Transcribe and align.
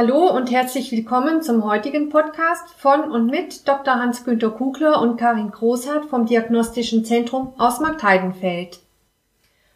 Hallo 0.00 0.30
und 0.30 0.52
herzlich 0.52 0.92
willkommen 0.92 1.42
zum 1.42 1.64
heutigen 1.64 2.08
Podcast 2.08 2.70
von 2.76 3.10
und 3.10 3.26
mit 3.26 3.66
Dr. 3.66 3.96
Hans-Günter 3.96 4.50
Kugler 4.50 5.02
und 5.02 5.16
Karin 5.16 5.50
Großhardt 5.50 6.04
vom 6.04 6.24
Diagnostischen 6.24 7.04
Zentrum 7.04 7.52
aus 7.58 7.80
Marktheidenfeld. 7.80 8.78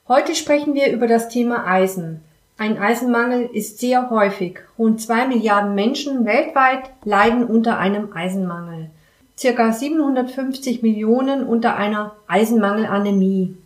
Heute 0.06 0.36
sprechen 0.36 0.74
wir 0.74 0.92
über 0.92 1.08
das 1.08 1.28
Thema 1.28 1.66
Eisen. 1.66 2.20
Ein 2.56 2.78
Eisenmangel 2.78 3.50
ist 3.52 3.80
sehr 3.80 4.10
häufig. 4.10 4.60
Rund 4.78 5.00
zwei 5.00 5.26
Milliarden 5.26 5.74
Menschen 5.74 6.24
weltweit 6.24 6.90
leiden 7.04 7.44
unter 7.44 7.78
einem 7.80 8.12
Eisenmangel. 8.12 8.90
Circa 9.36 9.72
750 9.72 10.82
Millionen 10.82 11.44
unter 11.44 11.76
einer 11.76 12.14
Eisenmangelanämie. 12.28 13.56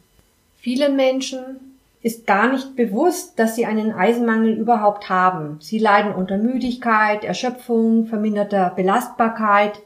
Vielen 0.57 0.97
Menschen 0.97 1.66
ist 2.07 2.25
gar 2.25 2.53
nicht 2.53 2.77
bewusst, 2.77 3.37
dass 3.37 3.57
sie 3.57 3.67
einen 3.67 3.91
Eisenmangel 3.91 4.53
überhaupt 4.53 5.11
haben. 5.11 5.59
Sie 5.61 5.81
leiden 5.81 6.15
unter 6.15 6.39
Müdigkeit, 6.39 7.25
Erschöpfung, 7.25 8.07
verminderter 8.07 8.71
Belastbarkeit, 8.77 9.81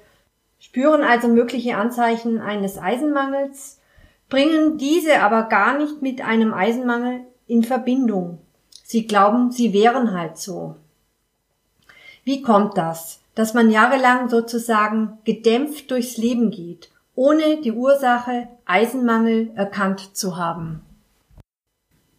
spüren 0.58 1.02
also 1.02 1.28
mögliche 1.28 1.78
Anzeichen 1.78 2.38
eines 2.38 2.76
Eisenmangels, 2.76 3.80
bringen 4.28 4.76
diese 4.76 5.22
aber 5.22 5.44
gar 5.44 5.78
nicht 5.78 6.02
mit 6.02 6.20
einem 6.20 6.52
Eisenmangel 6.52 7.20
in 7.46 7.64
Verbindung. 7.64 8.36
Sie 8.84 9.06
glauben, 9.06 9.50
sie 9.50 9.72
wären 9.72 10.12
halt 10.12 10.36
so. 10.36 10.76
Wie 12.22 12.42
kommt 12.42 12.76
das, 12.76 13.22
dass 13.34 13.54
man 13.54 13.70
jahrelang 13.70 14.28
sozusagen 14.28 15.16
gedämpft 15.24 15.90
durchs 15.90 16.18
Leben 16.18 16.50
geht, 16.50 16.90
ohne 17.14 17.62
die 17.62 17.72
Ursache 17.72 18.48
Eisenmangel 18.66 19.52
erkannt 19.54 20.14
zu 20.14 20.36
haben? 20.36 20.82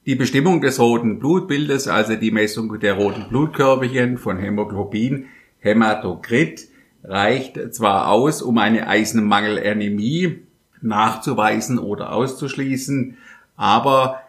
Die 0.07 0.15
Bestimmung 0.15 0.61
des 0.61 0.79
roten 0.79 1.19
Blutbildes, 1.19 1.87
also 1.87 2.15
die 2.15 2.31
Messung 2.31 2.79
der 2.79 2.95
roten 2.95 3.29
Blutkörperchen 3.29 4.17
von 4.17 4.39
Hämoglobin, 4.39 5.27
Hämatokrit, 5.59 6.69
reicht 7.03 7.75
zwar 7.75 8.09
aus, 8.09 8.41
um 8.41 8.57
eine 8.57 8.87
Eisenmangelanämie 8.87 10.39
nachzuweisen 10.81 11.77
oder 11.77 12.13
auszuschließen, 12.13 13.17
aber 13.55 14.23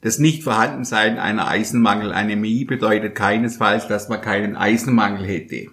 das 0.00 0.18
Nichtvorhandensein 0.18 1.18
einer 1.20 1.46
Eisenmangelanämie 1.46 2.64
bedeutet 2.64 3.14
keinesfalls, 3.14 3.86
dass 3.86 4.08
man 4.08 4.20
keinen 4.20 4.56
Eisenmangel 4.56 5.24
hätte. 5.24 5.70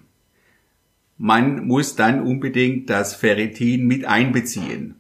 Man 1.18 1.66
muss 1.66 1.96
dann 1.96 2.22
unbedingt 2.22 2.90
das 2.92 3.16
Ferritin 3.16 3.88
mit 3.88 4.06
einbeziehen. 4.06 4.96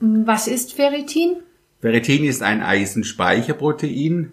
Was 0.00 0.46
ist 0.46 0.72
Ferritin? 0.72 1.36
Ferritin 1.82 2.24
ist 2.24 2.44
ein 2.44 2.62
Eisenspeicherprotein. 2.62 4.32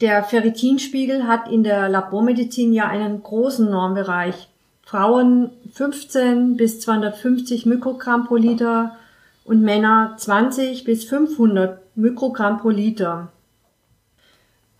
Der 0.00 0.24
Ferritinspiegel 0.24 1.28
hat 1.28 1.48
in 1.48 1.62
der 1.62 1.88
Labormedizin 1.88 2.72
ja 2.72 2.88
einen 2.88 3.22
großen 3.22 3.70
Normbereich. 3.70 4.48
Frauen 4.82 5.50
15 5.72 6.56
bis 6.56 6.80
250 6.80 7.64
Mikrogramm 7.66 8.26
pro 8.26 8.34
Liter 8.34 8.96
und 9.44 9.62
Männer 9.62 10.16
20 10.16 10.82
bis 10.82 11.04
500 11.04 11.78
Mikrogramm 11.96 12.58
pro 12.58 12.70
Liter. 12.70 13.30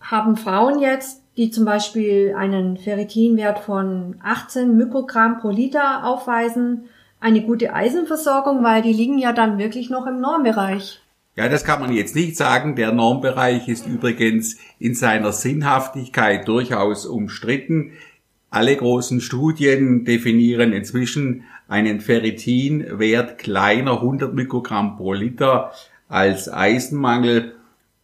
Haben 0.01 0.35
Frauen 0.35 0.79
jetzt, 0.79 1.21
die 1.37 1.49
zum 1.49 1.63
Beispiel 1.63 2.35
einen 2.37 2.75
Ferritinwert 2.75 3.59
von 3.59 4.17
18 4.21 4.75
Mikrogramm 4.75 5.39
pro 5.39 5.49
Liter 5.49 6.05
aufweisen, 6.05 6.89
eine 7.23 7.41
gute 7.41 7.73
Eisenversorgung, 7.73 8.63
weil 8.65 8.81
die 8.81 8.91
liegen 8.91 9.17
ja 9.17 9.31
dann 9.31 9.57
wirklich 9.57 9.89
noch 9.89 10.05
im 10.05 10.19
Normbereich. 10.19 10.99
Ja, 11.37 11.47
das 11.47 11.63
kann 11.63 11.79
man 11.79 11.93
jetzt 11.93 12.15
nicht 12.15 12.35
sagen. 12.35 12.75
Der 12.75 12.91
Normbereich 12.91 13.69
ist 13.69 13.87
übrigens 13.87 14.57
in 14.77 14.93
seiner 14.93 15.31
Sinnhaftigkeit 15.31 16.47
durchaus 16.49 17.05
umstritten. 17.05 17.93
Alle 18.49 18.75
großen 18.75 19.21
Studien 19.21 20.03
definieren 20.03 20.73
inzwischen 20.73 21.45
einen 21.69 22.01
Ferritinwert 22.01 23.37
kleiner 23.37 23.93
100 23.93 24.33
Mikrogramm 24.33 24.97
pro 24.97 25.13
Liter 25.13 25.71
als 26.09 26.51
Eisenmangel. 26.51 27.55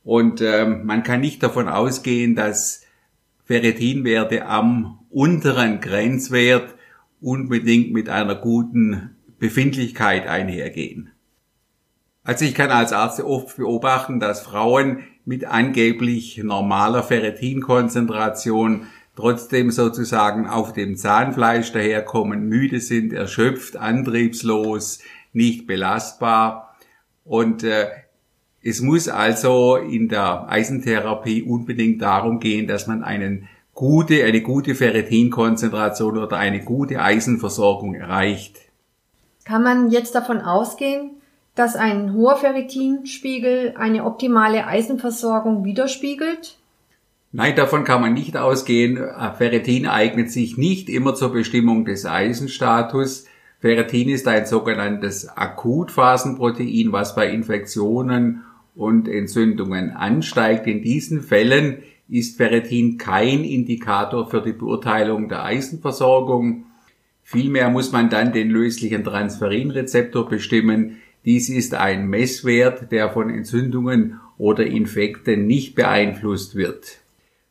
Und 0.05 0.39
äh, 0.39 0.65
man 0.65 1.03
kann 1.03 1.19
nicht 1.19 1.43
davon 1.43 1.67
ausgehen, 1.67 2.35
dass 2.35 2.83
Ferritinwerte 3.43 4.45
am 4.47 4.99
unteren 5.09 5.81
Grenzwert 5.81 6.73
unbedingt 7.21 7.91
mit 7.91 8.09
einer 8.09 8.35
guten 8.35 9.15
Befindlichkeit 9.39 10.27
einhergehen. 10.27 11.11
Also 12.23 12.45
ich 12.45 12.53
kann 12.53 12.69
als 12.69 12.93
Arzt 12.93 13.21
oft 13.21 13.57
beobachten, 13.57 14.19
dass 14.19 14.41
Frauen 14.41 15.03
mit 15.25 15.45
angeblich 15.45 16.37
normaler 16.43 17.03
Ferritinkonzentration 17.03 18.87
trotzdem 19.15 19.71
sozusagen 19.71 20.47
auf 20.47 20.73
dem 20.73 20.95
Zahnfleisch 20.95 21.71
daherkommen, 21.71 22.47
müde 22.47 22.79
sind, 22.79 23.13
erschöpft, 23.13 23.77
antriebslos, 23.77 24.99
nicht 25.33 25.67
belastbar. 25.67 26.75
Und 27.23 27.63
äh, 27.63 27.87
es 28.61 28.81
muss 28.81 29.07
also 29.07 29.77
in 29.77 30.09
der 30.09 30.49
Eisentherapie 30.49 31.43
unbedingt 31.43 32.01
darum 32.01 32.39
gehen, 32.39 32.67
dass 32.67 32.87
man 32.87 33.03
einen 33.03 33.47
gute, 33.79 34.25
eine 34.25 34.41
gute 34.41 34.75
Ferritinkonzentration 34.75 36.17
oder 36.17 36.35
eine 36.35 36.59
gute 36.59 37.01
Eisenversorgung 37.01 37.95
erreicht. 37.95 38.57
Kann 39.45 39.63
man 39.63 39.89
jetzt 39.89 40.15
davon 40.15 40.41
ausgehen, 40.41 41.11
dass 41.55 41.77
ein 41.77 42.13
hoher 42.13 42.35
Ferritinspiegel 42.35 43.75
eine 43.77 44.03
optimale 44.03 44.67
Eisenversorgung 44.67 45.63
widerspiegelt? 45.63 46.57
Nein, 47.31 47.55
davon 47.55 47.85
kann 47.85 48.01
man 48.01 48.13
nicht 48.13 48.35
ausgehen. 48.35 48.97
Ferritin 49.37 49.87
eignet 49.87 50.29
sich 50.29 50.57
nicht 50.57 50.89
immer 50.89 51.15
zur 51.15 51.31
Bestimmung 51.31 51.85
des 51.85 52.05
Eisenstatus. 52.05 53.27
Ferritin 53.61 54.09
ist 54.09 54.27
ein 54.27 54.45
sogenanntes 54.45 55.29
Akutphasenprotein, 55.29 56.91
was 56.91 57.15
bei 57.15 57.29
Infektionen 57.29 58.43
und 58.75 59.07
Entzündungen 59.07 59.91
ansteigt. 59.91 60.67
In 60.67 60.81
diesen 60.81 61.21
Fällen 61.21 61.81
ist 62.09 62.37
Ferritin 62.37 62.97
kein 62.97 63.43
Indikator 63.43 64.29
für 64.29 64.41
die 64.41 64.53
Beurteilung 64.53 65.29
der 65.29 65.43
Eisenversorgung. 65.43 66.65
Vielmehr 67.23 67.69
muss 67.69 67.91
man 67.91 68.09
dann 68.09 68.33
den 68.33 68.49
löslichen 68.49 69.03
Transferinrezeptor 69.03 70.27
bestimmen. 70.27 70.97
Dies 71.25 71.49
ist 71.49 71.75
ein 71.75 72.07
Messwert, 72.07 72.91
der 72.91 73.09
von 73.11 73.29
Entzündungen 73.29 74.19
oder 74.37 74.65
Infekten 74.65 75.45
nicht 75.45 75.75
beeinflusst 75.75 76.55
wird. 76.55 76.97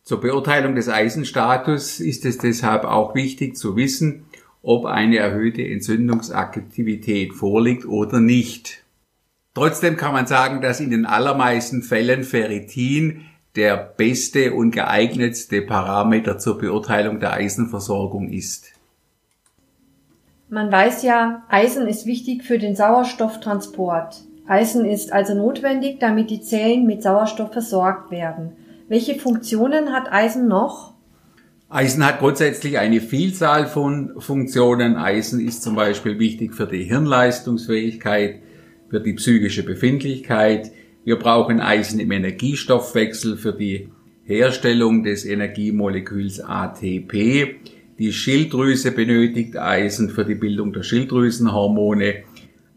Zur 0.02 0.20
Beurteilung 0.20 0.74
des 0.74 0.88
Eisenstatus 0.88 2.00
ist 2.00 2.24
es 2.24 2.38
deshalb 2.38 2.84
auch 2.84 3.14
wichtig 3.14 3.56
zu 3.56 3.76
wissen, 3.76 4.24
ob 4.62 4.86
eine 4.86 5.18
erhöhte 5.18 5.62
Entzündungsaktivität 5.62 7.34
vorliegt 7.34 7.84
oder 7.84 8.18
nicht. 8.18 8.82
Trotzdem 9.54 9.96
kann 9.96 10.12
man 10.12 10.26
sagen, 10.26 10.60
dass 10.60 10.80
in 10.80 10.90
den 10.90 11.04
allermeisten 11.04 11.82
Fällen 11.82 12.24
Ferritin 12.24 13.22
der 13.56 13.76
beste 13.76 14.54
und 14.54 14.70
geeignetste 14.70 15.62
Parameter 15.62 16.38
zur 16.38 16.58
Beurteilung 16.58 17.20
der 17.20 17.32
Eisenversorgung 17.32 18.28
ist. 18.28 18.72
Man 20.50 20.72
weiß 20.72 21.02
ja, 21.02 21.42
Eisen 21.48 21.86
ist 21.86 22.06
wichtig 22.06 22.44
für 22.44 22.58
den 22.58 22.74
Sauerstofftransport. 22.74 24.22
Eisen 24.46 24.86
ist 24.86 25.12
also 25.12 25.34
notwendig, 25.34 26.00
damit 26.00 26.30
die 26.30 26.40
Zellen 26.40 26.86
mit 26.86 27.02
Sauerstoff 27.02 27.52
versorgt 27.52 28.10
werden. 28.10 28.52
Welche 28.88 29.16
Funktionen 29.16 29.92
hat 29.92 30.10
Eisen 30.10 30.48
noch? 30.48 30.94
Eisen 31.68 32.04
hat 32.06 32.20
grundsätzlich 32.20 32.78
eine 32.78 33.02
Vielzahl 33.02 33.66
von 33.66 34.18
Funktionen. 34.18 34.96
Eisen 34.96 35.46
ist 35.46 35.62
zum 35.62 35.74
Beispiel 35.74 36.18
wichtig 36.18 36.54
für 36.54 36.66
die 36.66 36.84
Hirnleistungsfähigkeit, 36.84 38.40
für 38.88 39.00
die 39.00 39.12
psychische 39.12 39.64
Befindlichkeit, 39.64 40.72
wir 41.08 41.16
brauchen 41.16 41.58
Eisen 41.58 42.00
im 42.00 42.10
Energiestoffwechsel 42.10 43.38
für 43.38 43.54
die 43.54 43.88
Herstellung 44.24 45.04
des 45.04 45.24
Energiemoleküls 45.24 46.38
ATP. 46.38 47.54
Die 47.98 48.12
Schilddrüse 48.12 48.92
benötigt 48.92 49.56
Eisen 49.56 50.10
für 50.10 50.26
die 50.26 50.34
Bildung 50.34 50.74
der 50.74 50.82
Schilddrüsenhormone. 50.82 52.24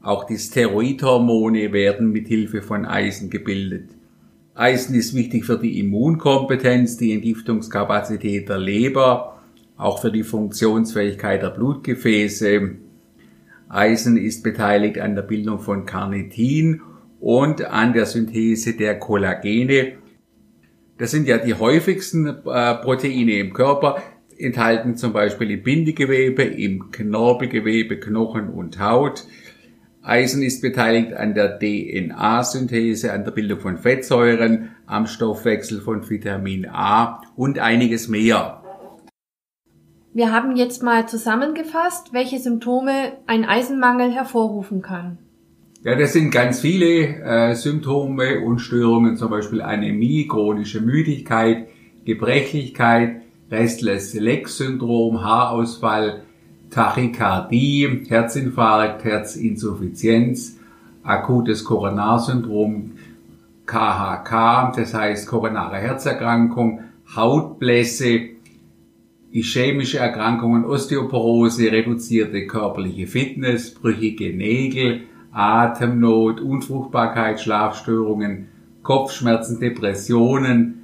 Auch 0.02 0.24
die 0.24 0.38
Steroidhormone 0.38 1.74
werden 1.74 2.14
mit 2.14 2.30
Hilfe 2.30 2.62
von 2.62 2.86
Eisen 2.86 3.30
gebildet. 3.30 3.90
Eisen 4.56 4.96
ist 4.96 5.14
wichtig 5.14 5.44
für 5.44 5.60
die 5.60 5.78
Immunkompetenz, 5.80 6.96
die 6.96 7.12
Entgiftungskapazität 7.12 8.48
der 8.48 8.60
Leber, 8.60 9.42
auch 9.76 10.00
für 10.00 10.10
die 10.10 10.24
Funktionsfähigkeit 10.24 11.44
der 11.44 11.50
Blutgefäße. 11.50 12.76
Eisen 13.68 14.16
ist 14.16 14.42
beteiligt 14.42 15.00
an 15.00 15.16
der 15.16 15.24
Bildung 15.24 15.60
von 15.60 15.86
Carnitin 15.86 16.80
und 17.22 17.64
an 17.64 17.94
der 17.94 18.08
Synthese 18.08 18.74
der 18.74 19.00
Kollagene. 19.00 19.94
Das 20.98 21.12
sind 21.12 21.28
ja 21.28 21.38
die 21.38 21.54
häufigsten 21.54 22.28
äh, 22.28 22.76
Proteine 22.76 23.40
im 23.40 23.54
Körper, 23.54 24.02
enthalten 24.38 24.98
zum 24.98 25.14
Beispiel 25.14 25.52
im 25.52 25.64
Bindegewebe, 25.64 26.44
im 26.44 26.92
Knorpelgewebe, 26.92 28.00
Knochen 28.00 28.50
und 28.50 28.80
Haut. 28.80 29.26
Eisen 30.02 30.42
ist 30.42 30.62
beteiligt 30.62 31.14
an 31.14 31.36
der 31.36 31.60
DNA-Synthese, 31.60 33.14
an 33.14 33.24
der 33.24 33.32
Bildung 33.32 33.60
von 33.60 33.78
Fettsäuren, 33.78 34.72
am 34.88 35.06
Stoffwechsel 35.06 35.80
von 35.80 36.10
Vitamin 36.10 36.68
A 36.68 37.22
und 37.36 37.60
einiges 37.60 38.08
mehr. 38.08 38.64
Wir 40.14 40.32
haben 40.32 40.56
jetzt 40.56 40.82
mal 40.82 41.08
zusammengefasst, 41.08 42.14
welche 42.14 42.40
Symptome 42.40 43.14
ein 43.28 43.46
Eisenmangel 43.46 44.12
hervorrufen 44.12 44.82
kann. 44.82 45.20
Ja, 45.84 45.96
das 45.96 46.14
sind 46.14 46.30
ganz 46.30 46.60
viele 46.60 47.08
äh, 47.24 47.56
Symptome 47.56 48.42
und 48.42 48.60
Störungen, 48.60 49.18
zum 49.18 49.32
Beispiel 49.32 49.64
Anämie, 49.64 50.28
chronische 50.28 50.80
Müdigkeit, 50.80 51.70
Gebrechlichkeit, 52.06 53.24
Restless 53.50 54.14
Leg 54.14 54.48
Syndrom, 54.48 55.24
Haarausfall, 55.24 56.22
Tachykardie, 56.70 58.06
Herzinfarkt, 58.08 59.04
Herzinsuffizienz, 59.04 60.60
akutes 61.02 61.64
Koronarsyndrom, 61.64 62.92
KHK, 63.66 64.74
das 64.76 64.94
heißt 64.94 65.28
koronare 65.28 65.78
Herzerkrankung, 65.78 66.82
Hautblässe, 67.16 68.30
ischämische 69.32 69.98
Erkrankungen, 69.98 70.64
Osteoporose, 70.64 71.72
reduzierte 71.72 72.46
körperliche 72.46 73.08
Fitness, 73.08 73.74
brüchige 73.74 74.32
Nägel, 74.36 75.06
Atemnot, 75.32 76.42
Unfruchtbarkeit, 76.42 77.40
Schlafstörungen, 77.40 78.48
Kopfschmerzen, 78.84 79.60
Depressionen, 79.60 80.82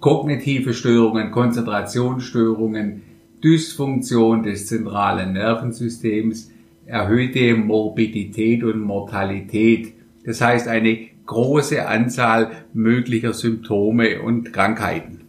kognitive 0.00 0.74
Störungen, 0.74 1.30
Konzentrationsstörungen, 1.30 3.02
Dysfunktion 3.42 4.42
des 4.42 4.66
zentralen 4.66 5.32
Nervensystems, 5.32 6.50
erhöhte 6.86 7.54
Morbidität 7.54 8.64
und 8.64 8.80
Mortalität. 8.80 9.94
Das 10.24 10.40
heißt 10.40 10.68
eine 10.68 11.08
große 11.26 11.86
Anzahl 11.86 12.50
möglicher 12.74 13.32
Symptome 13.32 14.20
und 14.20 14.52
Krankheiten. 14.52 15.20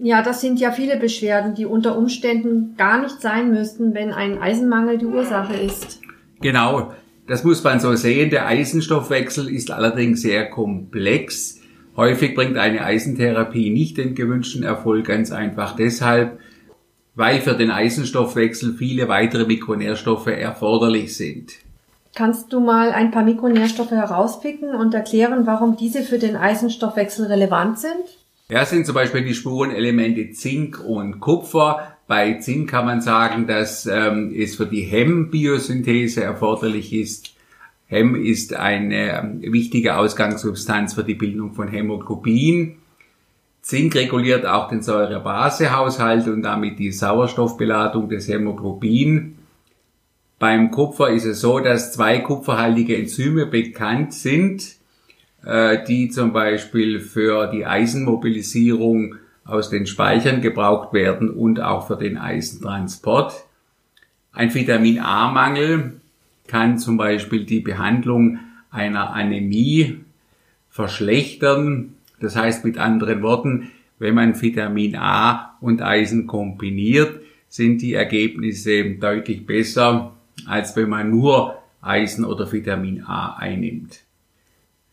Ja, 0.00 0.22
das 0.22 0.40
sind 0.40 0.60
ja 0.60 0.70
viele 0.70 0.96
Beschwerden, 0.96 1.56
die 1.56 1.66
unter 1.66 1.98
Umständen 1.98 2.76
gar 2.76 3.02
nicht 3.02 3.20
sein 3.20 3.50
müssten, 3.50 3.94
wenn 3.94 4.12
ein 4.12 4.40
Eisenmangel 4.40 4.98
die 4.98 5.06
Ursache 5.06 5.54
ist. 5.54 6.00
Genau, 6.40 6.92
das 7.26 7.44
muss 7.44 7.62
man 7.62 7.80
so 7.80 7.94
sehen. 7.94 8.30
Der 8.30 8.46
Eisenstoffwechsel 8.46 9.48
ist 9.48 9.70
allerdings 9.70 10.22
sehr 10.22 10.48
komplex. 10.48 11.60
Häufig 11.96 12.34
bringt 12.34 12.56
eine 12.56 12.84
Eisentherapie 12.84 13.70
nicht 13.70 13.98
den 13.98 14.14
gewünschten 14.14 14.62
Erfolg, 14.62 15.06
ganz 15.06 15.32
einfach 15.32 15.74
deshalb, 15.74 16.38
weil 17.16 17.40
für 17.40 17.54
den 17.54 17.70
Eisenstoffwechsel 17.70 18.74
viele 18.74 19.08
weitere 19.08 19.46
Mikronährstoffe 19.46 20.28
erforderlich 20.28 21.16
sind. 21.16 21.54
Kannst 22.14 22.52
du 22.52 22.60
mal 22.60 22.92
ein 22.92 23.10
paar 23.10 23.24
Mikronährstoffe 23.24 23.90
herauspicken 23.90 24.74
und 24.74 24.94
erklären, 24.94 25.46
warum 25.46 25.76
diese 25.76 26.02
für 26.02 26.18
den 26.18 26.36
Eisenstoffwechsel 26.36 27.26
relevant 27.26 27.78
sind? 27.78 28.18
Ja, 28.48 28.64
sind 28.64 28.86
zum 28.86 28.94
Beispiel 28.94 29.24
die 29.24 29.34
Spurenelemente 29.34 30.30
Zink 30.30 30.82
und 30.84 31.20
Kupfer. 31.20 31.97
Bei 32.08 32.34
Zink 32.38 32.70
kann 32.70 32.86
man 32.86 33.00
sagen, 33.02 33.46
dass 33.46 33.86
ähm, 33.86 34.34
es 34.34 34.56
für 34.56 34.66
die 34.66 34.82
Hemmbiosynthese 34.82 36.24
erforderlich 36.24 36.92
ist, 36.92 37.34
Hem 37.86 38.14
ist 38.14 38.54
eine 38.54 39.18
ähm, 39.18 39.40
wichtige 39.52 39.96
Ausgangssubstanz 39.96 40.94
für 40.94 41.04
die 41.04 41.14
Bildung 41.14 41.52
von 41.52 41.68
Hämoglobin. 41.68 42.76
Zink 43.62 43.94
reguliert 43.94 44.46
auch 44.46 44.68
den 44.68 44.82
Säure-Base-Haushalt 44.82 46.28
und 46.28 46.42
damit 46.42 46.78
die 46.78 46.92
Sauerstoffbeladung 46.92 48.08
des 48.08 48.28
Hämoglobin. 48.28 49.38
Beim 50.38 50.70
Kupfer 50.70 51.10
ist 51.10 51.24
es 51.24 51.40
so, 51.40 51.60
dass 51.60 51.92
zwei 51.92 52.20
kupferhaltige 52.20 52.96
Enzyme 52.96 53.46
bekannt 53.46 54.14
sind, 54.14 54.76
äh, 55.44 55.84
die 55.86 56.08
zum 56.10 56.32
Beispiel 56.32 57.00
für 57.00 57.48
die 57.50 57.66
Eisenmobilisierung 57.66 59.16
aus 59.48 59.70
den 59.70 59.86
Speichern 59.86 60.42
gebraucht 60.42 60.92
werden 60.92 61.30
und 61.30 61.60
auch 61.60 61.86
für 61.86 61.96
den 61.96 62.18
Eisentransport. 62.18 63.44
Ein 64.32 64.54
Vitamin 64.54 65.00
A-Mangel 65.00 66.00
kann 66.46 66.78
zum 66.78 66.98
Beispiel 66.98 67.44
die 67.44 67.60
Behandlung 67.60 68.38
einer 68.70 69.14
Anämie 69.14 70.00
verschlechtern. 70.68 71.94
Das 72.20 72.36
heißt 72.36 72.64
mit 72.64 72.78
anderen 72.78 73.22
Worten, 73.22 73.70
wenn 73.98 74.14
man 74.14 74.40
Vitamin 74.40 74.96
A 74.96 75.56
und 75.60 75.82
Eisen 75.82 76.26
kombiniert, 76.26 77.20
sind 77.48 77.80
die 77.80 77.94
Ergebnisse 77.94 78.84
deutlich 78.96 79.46
besser, 79.46 80.12
als 80.46 80.76
wenn 80.76 80.90
man 80.90 81.10
nur 81.10 81.56
Eisen 81.80 82.24
oder 82.24 82.52
Vitamin 82.52 83.02
A 83.02 83.36
einnimmt. 83.36 84.00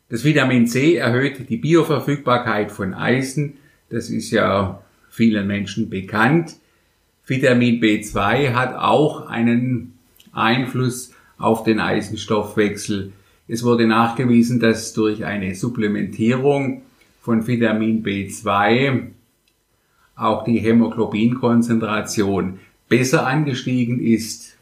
Das 0.07 0.23
Vitamin 0.23 0.65
C 0.65 0.95
erhöht 0.95 1.49
die 1.49 1.57
Bioverfügbarkeit 1.57 2.71
von 2.71 2.93
Eisen. 2.93 3.57
Das 3.89 4.09
ist 4.09 4.31
ja 4.31 4.81
vielen 5.09 5.47
Menschen 5.47 5.89
bekannt. 5.89 6.55
Vitamin 7.25 7.81
B2 7.81 8.53
hat 8.53 8.75
auch 8.75 9.27
einen 9.27 9.93
Einfluss 10.31 11.11
auf 11.37 11.63
den 11.63 11.79
Eisenstoffwechsel. 11.79 13.13
Es 13.47 13.63
wurde 13.63 13.87
nachgewiesen, 13.87 14.59
dass 14.59 14.93
durch 14.93 15.25
eine 15.25 15.55
Supplementierung 15.55 16.83
von 17.21 17.47
Vitamin 17.47 18.03
B2 18.03 19.07
auch 20.15 20.43
die 20.43 20.59
Hämoglobinkonzentration 20.59 22.59
besser 22.87 23.25
angestiegen 23.25 23.99
ist 23.99 24.57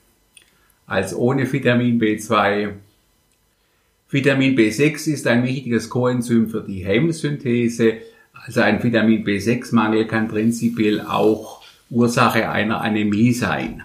als 0.86 1.16
ohne 1.16 1.52
Vitamin 1.52 2.00
B2. 2.00 2.72
Vitamin 4.10 4.56
B6 4.56 5.12
ist 5.12 5.28
ein 5.28 5.44
wichtiges 5.44 5.90
Coenzym 5.90 6.50
für 6.50 6.62
die 6.62 6.86
Hemmsynthese. 6.86 7.98
Also 8.46 8.62
ein 8.62 8.84
Vitamin 8.84 9.24
B6-Mangel 9.24 10.06
kann 10.06 10.28
prinzipiell 10.28 11.02
auch 11.02 11.62
Ursache 11.90 12.50
einer 12.50 12.82
Anämie 12.82 13.32
sein. 13.32 13.84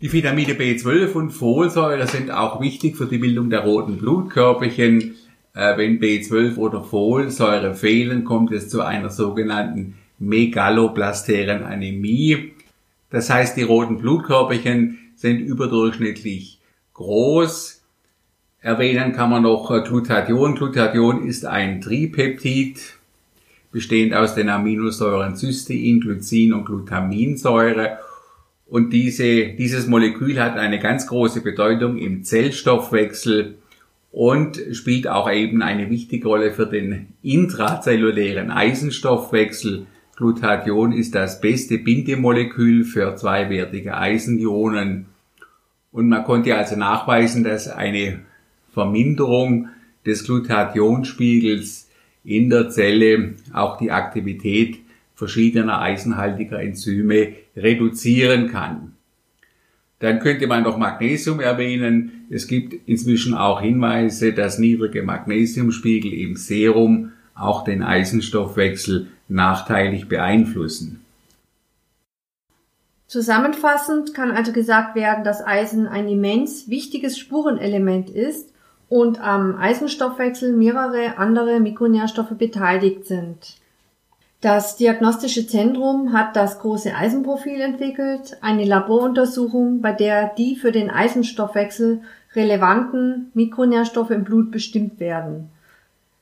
Die 0.00 0.12
Vitamine 0.12 0.52
B12 0.52 1.12
und 1.12 1.30
Folsäure 1.30 2.06
sind 2.06 2.30
auch 2.30 2.60
wichtig 2.60 2.96
für 2.96 3.06
die 3.06 3.18
Bildung 3.18 3.50
der 3.50 3.60
roten 3.60 3.96
Blutkörperchen. 3.96 5.14
Äh, 5.54 5.76
wenn 5.76 5.98
B12 5.98 6.56
oder 6.56 6.84
Folsäure 6.84 7.74
fehlen, 7.74 8.24
kommt 8.24 8.52
es 8.52 8.68
zu 8.68 8.82
einer 8.82 9.10
sogenannten 9.10 9.94
megaloblasteren 10.18 11.64
Anämie. 11.64 12.52
Das 13.10 13.30
heißt, 13.30 13.56
die 13.56 13.62
roten 13.62 13.98
Blutkörperchen 13.98 14.98
sind 15.16 15.40
überdurchschnittlich 15.40 16.60
groß. 16.92 17.82
Erwähnen 18.60 19.12
kann 19.12 19.30
man 19.30 19.42
noch 19.42 19.68
Glutathion. 19.84 20.54
Glutathion 20.54 21.26
ist 21.26 21.44
ein 21.44 21.80
Tripeptid, 21.80 22.98
bestehend 23.74 24.14
aus 24.14 24.34
den 24.34 24.48
Aminosäuren 24.48 25.36
Cystein, 25.36 26.00
Glycin 26.00 26.54
und 26.54 26.64
Glutaminsäure 26.64 27.98
und 28.66 28.92
diese, 28.92 29.48
dieses 29.48 29.86
Molekül 29.86 30.40
hat 30.40 30.56
eine 30.56 30.78
ganz 30.78 31.06
große 31.06 31.42
Bedeutung 31.42 31.98
im 31.98 32.24
Zellstoffwechsel 32.24 33.56
und 34.10 34.60
spielt 34.72 35.06
auch 35.08 35.30
eben 35.30 35.60
eine 35.62 35.90
wichtige 35.90 36.28
Rolle 36.28 36.52
für 36.52 36.66
den 36.66 37.08
intrazellulären 37.22 38.50
Eisenstoffwechsel. 38.50 39.86
Glutathion 40.16 40.92
ist 40.92 41.14
das 41.14 41.40
beste 41.40 41.78
Bindemolekül 41.78 42.84
für 42.84 43.16
zweiwertige 43.16 43.96
Eisenionen. 43.96 45.06
Und 45.92 46.08
man 46.08 46.24
konnte 46.24 46.56
also 46.56 46.76
nachweisen, 46.76 47.44
dass 47.44 47.68
eine 47.68 48.20
Verminderung 48.72 49.68
des 50.06 50.24
Glutathionspiegels 50.24 51.83
in 52.24 52.50
der 52.50 52.70
Zelle 52.70 53.34
auch 53.52 53.78
die 53.78 53.90
Aktivität 53.90 54.78
verschiedener 55.14 55.80
eisenhaltiger 55.80 56.60
Enzyme 56.60 57.34
reduzieren 57.56 58.50
kann. 58.50 58.94
Dann 60.00 60.18
könnte 60.18 60.46
man 60.46 60.64
noch 60.64 60.76
Magnesium 60.76 61.40
erwähnen. 61.40 62.26
Es 62.28 62.48
gibt 62.48 62.88
inzwischen 62.88 63.34
auch 63.34 63.60
Hinweise, 63.60 64.32
dass 64.32 64.58
niedrige 64.58 65.02
Magnesiumspiegel 65.02 66.12
im 66.12 66.36
Serum 66.36 67.12
auch 67.34 67.64
den 67.64 67.82
Eisenstoffwechsel 67.82 69.08
nachteilig 69.28 70.08
beeinflussen. 70.08 71.00
Zusammenfassend 73.06 74.14
kann 74.14 74.30
also 74.32 74.52
gesagt 74.52 74.96
werden, 74.96 75.24
dass 75.24 75.46
Eisen 75.46 75.86
ein 75.86 76.08
immens 76.08 76.68
wichtiges 76.68 77.18
Spurenelement 77.18 78.10
ist 78.10 78.53
und 78.88 79.20
am 79.20 79.56
Eisenstoffwechsel 79.56 80.52
mehrere 80.52 81.18
andere 81.18 81.60
Mikronährstoffe 81.60 82.36
beteiligt 82.36 83.06
sind. 83.06 83.56
Das 84.40 84.76
Diagnostische 84.76 85.46
Zentrum 85.46 86.12
hat 86.12 86.36
das 86.36 86.58
große 86.58 86.94
Eisenprofil 86.94 87.60
entwickelt, 87.62 88.36
eine 88.42 88.64
Laboruntersuchung, 88.64 89.80
bei 89.80 89.92
der 89.92 90.34
die 90.36 90.56
für 90.56 90.70
den 90.70 90.90
Eisenstoffwechsel 90.90 92.02
relevanten 92.34 93.30
Mikronährstoffe 93.32 94.10
im 94.10 94.24
Blut 94.24 94.50
bestimmt 94.50 95.00
werden. 95.00 95.48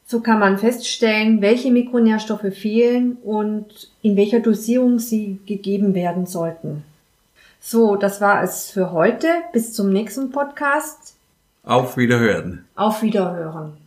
So 0.04 0.20
kann 0.20 0.38
man 0.38 0.58
feststellen, 0.58 1.40
welche 1.40 1.70
Mikronährstoffe 1.70 2.54
fehlen 2.54 3.16
und 3.24 3.90
in 4.02 4.16
welcher 4.16 4.40
Dosierung 4.40 4.98
sie 4.98 5.38
gegeben 5.46 5.94
werden 5.94 6.26
sollten. 6.26 6.84
So, 7.60 7.96
das 7.96 8.20
war 8.20 8.42
es 8.42 8.70
für 8.70 8.92
heute. 8.92 9.26
Bis 9.52 9.72
zum 9.72 9.90
nächsten 9.90 10.30
Podcast. 10.30 11.14
Auf 11.64 11.96
Wiederhören. 11.96 12.64
Auf 12.74 13.02
Wiederhören. 13.02 13.81